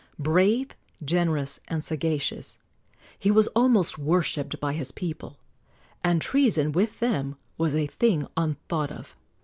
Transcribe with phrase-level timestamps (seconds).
[0.17, 0.69] Brave,
[1.05, 2.57] generous and sagacious,
[3.19, 5.37] he was almost worshipped by his people,
[6.03, 9.15] and treason, with them, was a thing unthought of.